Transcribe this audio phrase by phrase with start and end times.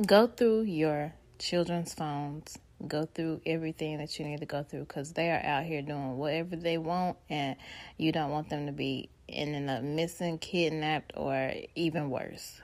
[0.00, 2.56] Go through your children's phones.
[2.88, 6.16] Go through everything that you need to go through because they are out here doing
[6.16, 7.56] whatever they want, and
[7.98, 12.62] you don't want them to be ending up missing, kidnapped, or even worse.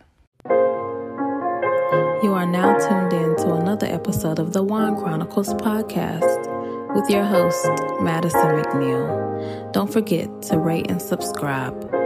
[2.23, 7.25] You are now tuned in to another episode of the Wine Chronicles podcast with your
[7.25, 7.69] host,
[8.01, 9.71] Madison McNeal.
[9.73, 11.98] Don't forget to rate and subscribe.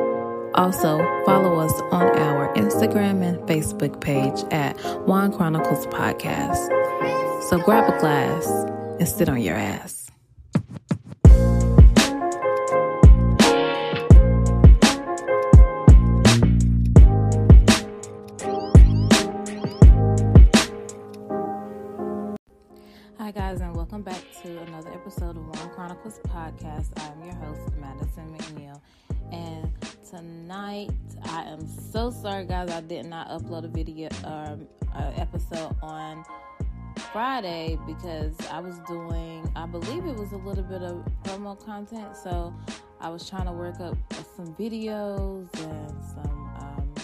[0.55, 6.69] Also, follow us on our Instagram and Facebook page at Wine Chronicles Podcast.
[7.48, 8.47] So grab a glass
[8.98, 10.02] and sit on your ass.
[30.22, 30.90] Tonight,
[31.24, 34.68] I am so sorry, guys, I did not upload a video um,
[35.16, 36.24] episode on
[37.12, 42.16] Friday because I was doing, I believe it was a little bit of promo content.
[42.16, 42.54] So
[43.00, 43.96] I was trying to work up
[44.36, 46.94] some videos and some um,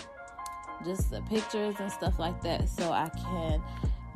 [0.84, 3.60] just pictures and stuff like that so I can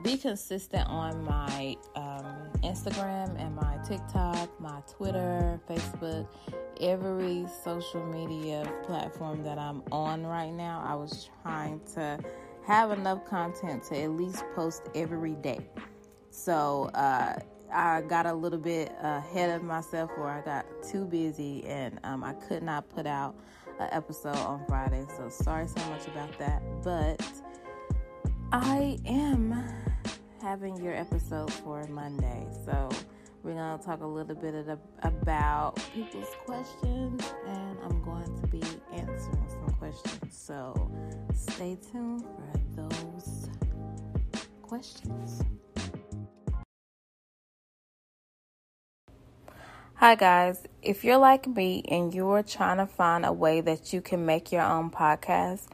[0.03, 6.27] be consistent on my um, Instagram and my TikTok, my Twitter, Facebook,
[6.81, 10.83] every social media platform that I'm on right now.
[10.85, 12.19] I was trying to
[12.67, 15.61] have enough content to at least post every day.
[16.31, 17.39] So uh,
[17.73, 22.25] I got a little bit ahead of myself, or I got too busy, and um,
[22.25, 23.37] I could not put out
[23.79, 25.05] an episode on Friday.
[25.17, 27.23] So sorry so much about that, but
[28.53, 29.82] I am
[30.43, 32.45] having your episode for Monday.
[32.65, 32.89] So
[33.45, 38.47] we're going to talk a little bit of, about people's questions and I'm going to
[38.49, 38.61] be
[38.93, 40.37] answering some questions.
[40.37, 40.91] So
[41.33, 43.49] stay tuned for those
[44.63, 45.43] questions.
[49.95, 50.67] Hi, guys.
[50.83, 54.51] If you're like me and you're trying to find a way that you can make
[54.51, 55.69] your own podcast,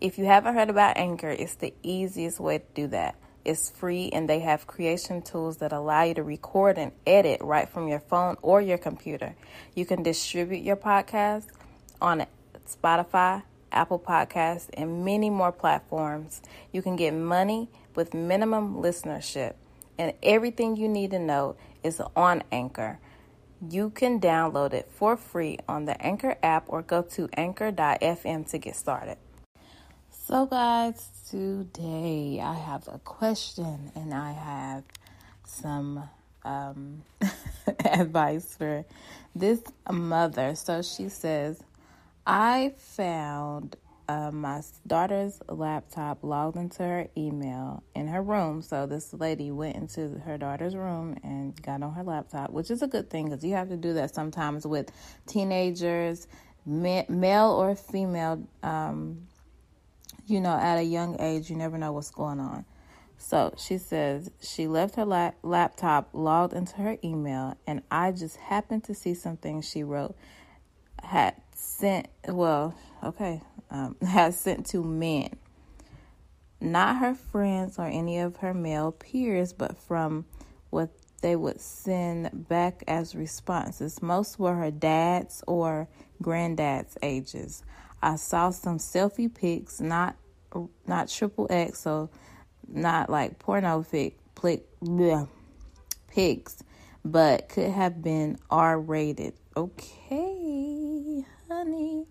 [0.00, 3.16] if you haven't heard about Anchor, it's the easiest way to do that.
[3.46, 7.68] It's free and they have creation tools that allow you to record and edit right
[7.68, 9.36] from your phone or your computer.
[9.72, 11.46] You can distribute your podcast
[12.02, 12.26] on
[12.66, 16.42] Spotify, Apple Podcasts, and many more platforms.
[16.72, 19.54] You can get money with minimum listenership.
[19.96, 22.98] And everything you need to know is on Anchor.
[23.70, 28.58] You can download it for free on the Anchor app or go to anchor.fm to
[28.58, 29.18] get started.
[30.26, 34.82] So, guys, today I have a question and I have
[35.44, 36.02] some
[36.44, 37.02] um,
[37.84, 38.84] advice for
[39.36, 40.56] this mother.
[40.56, 41.62] So, she says,
[42.26, 43.76] I found
[44.08, 48.62] uh, my daughter's laptop logged into her email in her room.
[48.62, 52.82] So this lady went into her daughter's room and got on her laptop, which is
[52.82, 54.90] a good thing because you have to do that sometimes with
[55.28, 56.26] teenagers,
[56.66, 58.44] male or female.
[58.64, 59.28] Um,
[60.26, 62.64] you know, at a young age, you never know what's going on.
[63.18, 68.36] So she says she left her la- laptop logged into her email, and I just
[68.36, 70.16] happened to see something she wrote
[71.02, 72.08] had sent.
[72.28, 75.36] Well, okay, um, had sent to men,
[76.60, 80.26] not her friends or any of her male peers, but from
[80.70, 80.90] what
[81.22, 84.02] they would send back as responses.
[84.02, 85.88] Most were her dad's or
[86.20, 87.62] granddad's ages.
[88.02, 90.16] I saw some selfie pics, not
[90.86, 92.08] not triple X, so
[92.68, 95.28] not like pornographic bleh,
[96.08, 96.62] pics,
[97.04, 99.34] but could have been R rated.
[99.56, 102.06] Okay, honey,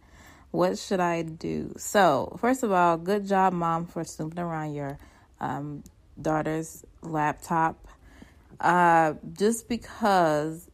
[0.52, 1.74] what should I do?
[1.78, 4.98] So, first of all, good job, mom, for snooping around your
[5.40, 5.84] um,
[6.20, 7.88] daughter's laptop
[8.60, 10.70] uh, just because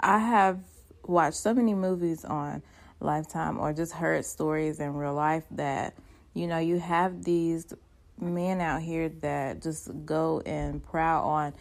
[0.00, 0.60] I have
[1.04, 2.62] watched so many movies on
[3.00, 5.94] Lifetime or just heard stories in real life that,
[6.34, 7.72] you know, you have these
[8.20, 11.54] men out here that just go and prowl on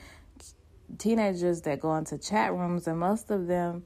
[0.97, 3.83] teenagers that go into chat rooms, and most of them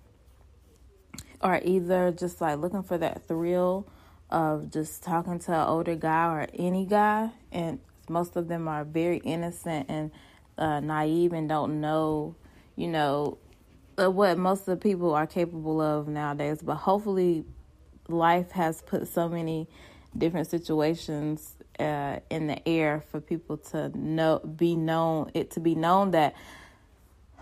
[1.42, 3.88] are either just like looking for that thrill
[4.30, 8.86] of just talking to an older guy or any guy, and most of them are
[8.86, 10.12] very innocent and
[10.58, 12.36] uh, naive and don't know,
[12.76, 13.38] you know,
[13.98, 16.60] what most of the people are capable of nowadays.
[16.62, 17.46] But hopefully,
[18.08, 19.68] life has put so many
[20.18, 25.76] different situations uh, in the air for people to know, be known, it to be
[25.76, 26.36] known that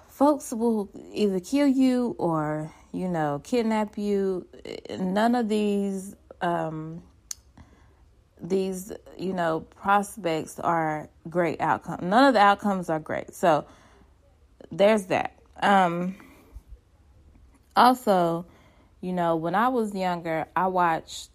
[0.08, 4.48] folks will either kill you or you know kidnap you.
[5.00, 7.02] None of these um,
[8.42, 12.04] these you know prospects are great outcomes.
[12.04, 13.34] None of the outcomes are great.
[13.34, 13.66] So
[14.72, 15.36] there's that.
[15.62, 16.16] Um,
[17.80, 18.46] also,
[19.02, 21.32] you know, when I was younger, I watched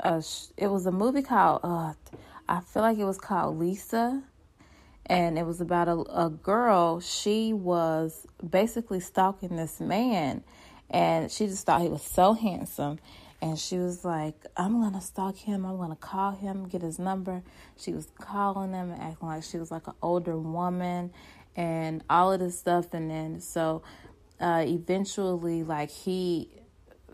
[0.00, 0.22] a.
[0.56, 1.60] It was a movie called.
[1.62, 1.92] Uh,
[2.48, 4.22] I feel like it was called Lisa,
[5.06, 7.00] and it was about a, a girl.
[7.00, 10.42] She was basically stalking this man,
[10.90, 12.98] and she just thought he was so handsome
[13.40, 17.42] and she was like, I'm gonna stalk him, I'm gonna call him, get his number.
[17.76, 21.12] She was calling him and acting like she was like an older woman
[21.54, 23.82] and all of this stuff and then so
[24.40, 26.50] uh, eventually like he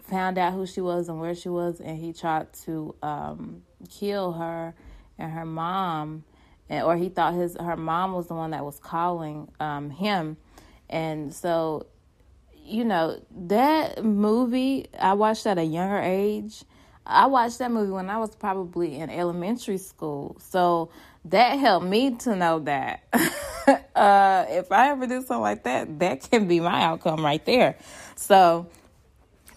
[0.08, 4.32] found out who she was and where she was and he tried to um, kill
[4.32, 4.74] her
[5.18, 6.24] and her mom
[6.68, 10.36] and, or he thought his her mom was the one that was calling um, him
[10.90, 11.86] and so
[12.64, 16.64] you know, that movie, I watched at a younger age.
[17.06, 20.36] I watched that movie when I was probably in elementary school.
[20.40, 20.90] So
[21.26, 23.02] that helped me to know that
[23.94, 27.76] uh, if I ever do something like that, that can be my outcome right there.
[28.16, 28.68] So,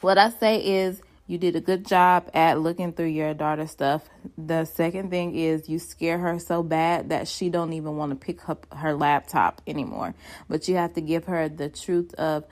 [0.02, 4.08] what I say is, you did a good job at looking through your daughter's stuff.
[4.38, 8.16] The second thing is you scare her so bad that she don't even want to
[8.16, 10.16] pick up her laptop anymore.
[10.48, 12.46] But you have to give her the truth of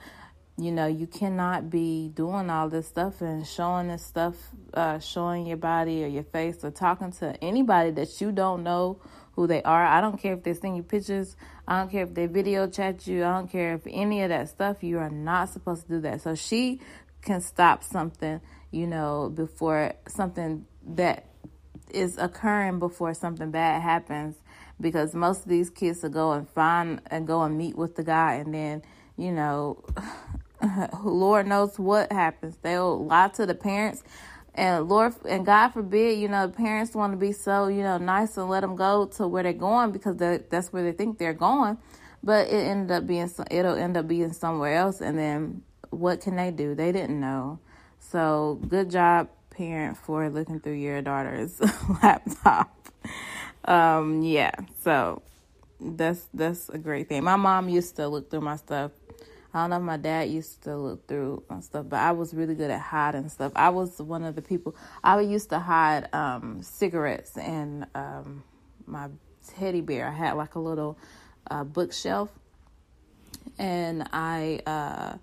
[0.58, 4.34] you know, you cannot be doing all this stuff and showing this stuff,
[4.72, 8.98] uh, showing your body or your face or talking to anybody that you don't know
[9.36, 9.84] who they are.
[9.84, 11.36] I don't care if they send you pictures.
[11.68, 13.22] I don't care if they video chat you.
[13.22, 14.82] I don't care if any of that stuff.
[14.82, 16.22] You are not supposed to do that.
[16.22, 16.80] So she
[17.22, 18.40] can stop something,
[18.70, 21.26] you know, before something that
[21.90, 24.36] is occurring before something bad happens
[24.80, 28.02] because most of these kids will go and find and go and meet with the
[28.02, 28.82] guy and then,
[29.16, 29.84] you know,
[31.04, 32.56] Lord knows what happens.
[32.62, 34.02] They'll lie to the parents.
[34.56, 38.38] And Lord, and God forbid, you know, parents want to be so, you know, nice
[38.38, 41.76] and let them go to where they're going because that's where they think they're going.
[42.24, 45.02] But it ended up being, it'll end up being somewhere else.
[45.02, 46.74] And then what can they do?
[46.74, 47.58] They didn't know.
[48.00, 51.60] So good job, parent, for looking through your daughter's
[52.02, 52.72] laptop.
[53.66, 54.52] Um, yeah.
[54.82, 55.22] So
[55.80, 57.24] that's that's a great thing.
[57.24, 58.92] My mom used to look through my stuff
[59.56, 62.34] I don't know if my dad used to look through and stuff, but I was
[62.34, 63.52] really good at hiding stuff.
[63.56, 68.44] I was one of the people I used to hide um, cigarettes and um,
[68.86, 69.08] my
[69.48, 70.08] teddy bear.
[70.08, 70.98] I had like a little
[71.50, 72.28] uh, bookshelf,
[73.58, 75.16] and I uh,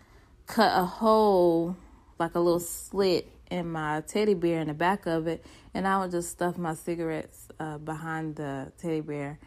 [0.47, 1.77] cut a hole,
[2.17, 5.99] like a little slit in my teddy bear in the back of it, and I
[5.99, 9.37] would just stuff my cigarettes uh, behind the teddy bear.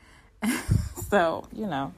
[1.11, 1.93] so you know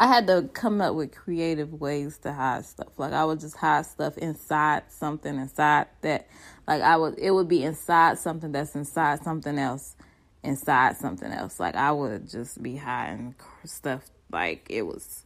[0.00, 2.96] I had to come up with creative ways to hide stuff.
[2.96, 6.28] Like I would just hide stuff inside something inside that
[6.68, 9.96] like I would it would be inside something that's inside something else
[10.44, 11.58] inside something else.
[11.58, 15.24] Like I would just be hiding stuff like it was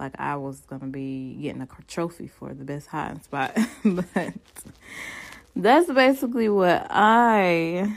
[0.00, 3.58] like I was gonna be getting a trophy for the best hiding spot.
[3.84, 4.32] but
[5.54, 7.94] that's basically what I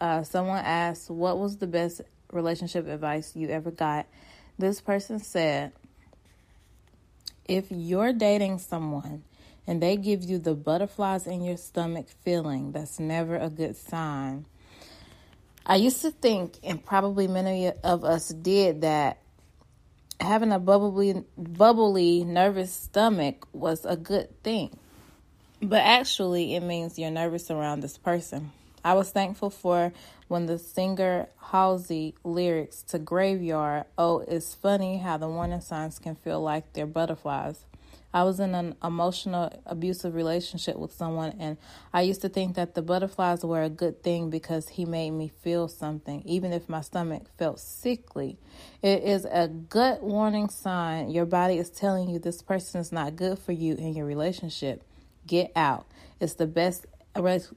[0.00, 4.06] uh, someone asked, What was the best relationship advice you ever got?
[4.58, 5.72] This person said,
[7.46, 9.24] If you're dating someone
[9.66, 14.46] and they give you the butterflies in your stomach feeling, that's never a good sign.
[15.64, 19.18] I used to think, and probably many of us did, that
[20.18, 24.76] having a bubbly, bubbly, nervous stomach was a good thing.
[25.60, 28.52] But actually, it means you're nervous around this person.
[28.84, 29.92] I was thankful for
[30.28, 36.14] when the singer Halsey lyrics to Graveyard, Oh, it's funny how the warning signs can
[36.14, 37.64] feel like they're butterflies.
[38.12, 41.58] I was in an emotional, abusive relationship with someone, and
[41.92, 45.28] I used to think that the butterflies were a good thing because he made me
[45.28, 48.38] feel something, even if my stomach felt sickly.
[48.82, 51.10] It is a gut warning sign.
[51.10, 54.82] Your body is telling you this person is not good for you in your relationship.
[55.26, 55.86] Get out.
[56.18, 56.86] It's the best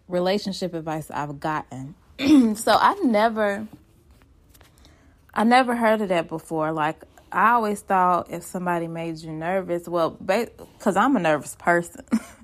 [0.07, 1.95] relationship advice I've gotten.
[2.55, 3.67] so I've never.
[5.33, 6.71] I never heard of that before.
[6.73, 12.05] Like I always thought if somebody made you nervous, well, because I'm a nervous person.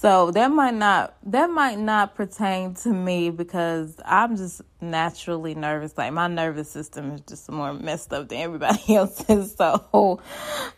[0.00, 5.92] so that might not that might not pertain to me because I'm just naturally nervous.
[5.98, 9.54] Like my nervous system is just more messed up than everybody else's.
[9.56, 10.22] So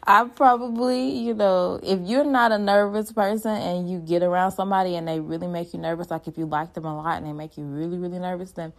[0.02, 4.96] I probably, you know, if you're not a nervous person and you get around somebody
[4.96, 7.32] and they really make you nervous, like if you like them a lot and they
[7.32, 8.72] make you really, really nervous, then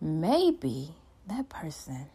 [0.00, 0.88] maybe
[1.28, 2.06] that person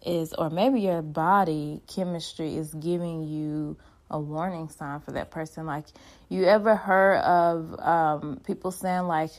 [0.00, 3.76] is, or maybe your body chemistry is giving you
[4.10, 5.66] a warning sign for that person.
[5.66, 5.86] Like,
[6.28, 9.30] you ever heard of um, people saying, like,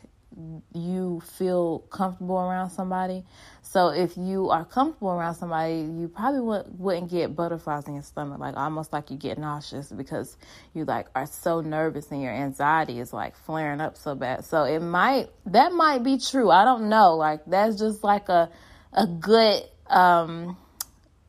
[0.73, 3.23] you feel comfortable around somebody?
[3.61, 8.03] So, if you are comfortable around somebody, you probably would, wouldn't get butterflies in your
[8.03, 10.37] stomach, like almost like you get nauseous because
[10.73, 14.45] you like are so nervous and your anxiety is like flaring up so bad.
[14.45, 16.51] So, it might, that might be true.
[16.51, 17.15] I don't know.
[17.15, 18.49] Like, that's just like a,
[18.93, 20.57] a good, um,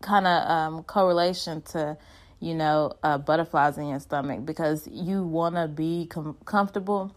[0.00, 1.97] kind of um, correlation to
[2.40, 7.14] you know uh, butterflies in your stomach because you want to be com- comfortable.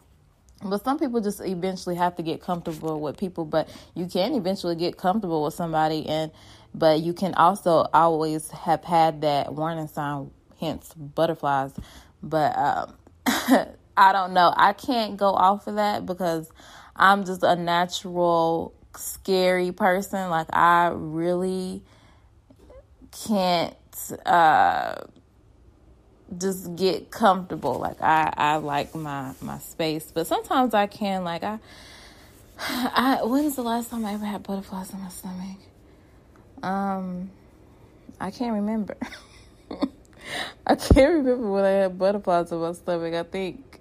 [0.63, 4.75] But some people just eventually have to get comfortable with people but you can eventually
[4.75, 6.31] get comfortable with somebody and
[6.75, 11.73] but you can also always have had that warning sign hence butterflies.
[12.23, 12.95] But um,
[13.97, 14.53] i don't know.
[14.55, 16.51] I can't go off of that because
[16.95, 20.29] i'm just a natural scary person.
[20.29, 21.83] Like i really
[23.27, 23.75] can't
[24.25, 25.03] uh,
[26.37, 27.79] just get comfortable.
[27.79, 31.23] Like I, I like my my space, but sometimes I can.
[31.23, 31.59] Like I,
[32.59, 35.57] I when is the last time I ever had butterflies in my stomach?
[36.63, 37.31] Um,
[38.19, 38.97] I can't remember.
[40.67, 43.13] I can't remember when I had butterflies in my stomach.
[43.13, 43.79] I think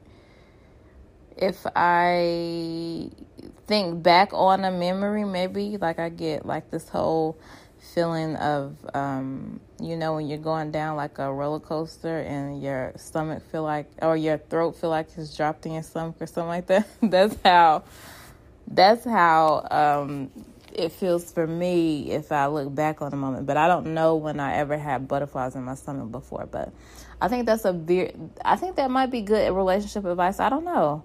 [1.36, 3.10] if I
[3.66, 7.38] think back on a memory, maybe like I get like this whole
[7.94, 12.92] feeling of um, you know when you're going down like a roller coaster and your
[12.96, 16.48] stomach feel like or your throat feel like it's dropped in your stomach or something
[16.48, 17.82] like that that's how
[18.68, 20.30] that's how um,
[20.72, 23.46] it feels for me if i look back on the moment.
[23.46, 26.72] But i don't know when i ever had butterflies in my stomach before but
[27.20, 28.12] i think that's a
[28.44, 30.40] i think that might be good relationship advice.
[30.40, 31.04] I don't know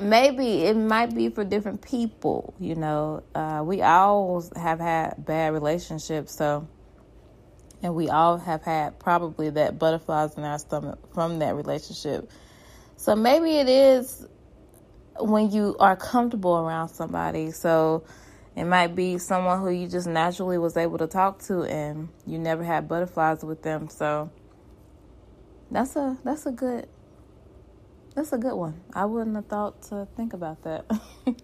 [0.00, 2.54] maybe it might be for different people.
[2.58, 6.66] You know, uh, we all have had bad relationships, so
[7.82, 12.30] and we all have had probably that butterflies in our stomach from that relationship.
[12.96, 14.26] So maybe it is
[15.20, 17.50] when you are comfortable around somebody.
[17.50, 18.04] So
[18.56, 22.38] it might be someone who you just naturally was able to talk to and you
[22.38, 23.88] never had butterflies with them.
[23.88, 24.30] So
[25.70, 26.88] that's a that's a good
[28.14, 28.80] that's a good one.
[28.92, 30.86] I wouldn't have thought to think about that.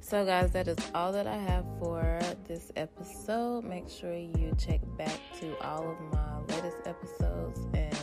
[0.00, 3.64] so, guys, that is all that I have for this episode.
[3.64, 7.96] Make sure you check back to all of my latest episodes and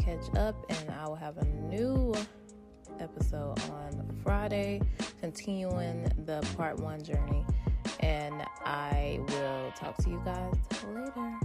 [0.00, 0.56] catch up.
[0.70, 2.14] And I will have a new
[3.00, 4.80] episode on Friday,
[5.20, 7.44] continuing the part one journey.
[8.00, 10.54] And I will talk to you guys
[10.94, 11.38] later.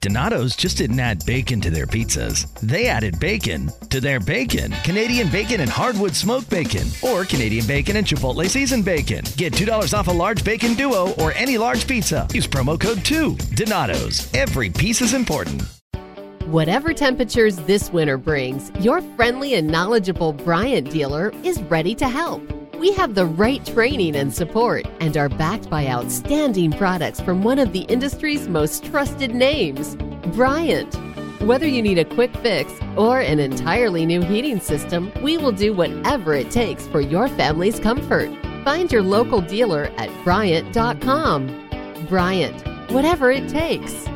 [0.00, 2.52] Donato's just didn't add bacon to their pizzas.
[2.60, 4.70] They added bacon to their bacon.
[4.84, 9.24] Canadian bacon and hardwood smoked bacon, or Canadian bacon and Chipotle seasoned bacon.
[9.36, 12.28] Get $2 off a large bacon duo or any large pizza.
[12.32, 13.34] Use promo code 2.
[13.56, 14.32] Donato's.
[14.34, 15.62] Every piece is important.
[16.46, 22.57] Whatever temperatures this winter brings, your friendly and knowledgeable Bryant dealer is ready to help.
[22.78, 27.58] We have the right training and support and are backed by outstanding products from one
[27.58, 29.96] of the industry's most trusted names,
[30.36, 30.94] Bryant.
[31.42, 35.74] Whether you need a quick fix or an entirely new heating system, we will do
[35.74, 38.30] whatever it takes for your family's comfort.
[38.64, 42.06] Find your local dealer at Bryant.com.
[42.08, 44.06] Bryant, whatever it takes.